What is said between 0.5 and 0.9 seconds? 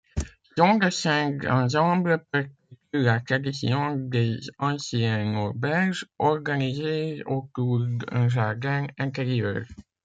Son